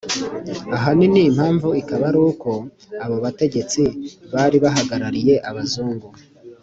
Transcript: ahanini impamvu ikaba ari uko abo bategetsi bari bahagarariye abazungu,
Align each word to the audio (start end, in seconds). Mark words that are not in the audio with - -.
ahanini 0.75 1.19
impamvu 1.29 1.67
ikaba 1.81 2.03
ari 2.09 2.19
uko 2.29 2.51
abo 3.03 3.15
bategetsi 3.25 3.81
bari 4.33 4.57
bahagarariye 4.63 5.35
abazungu, 5.49 6.07